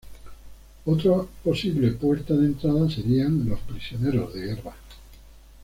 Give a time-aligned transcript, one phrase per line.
[0.87, 1.13] Otra
[1.43, 4.73] posible puerta de entrada serían los prisioneros de guerra.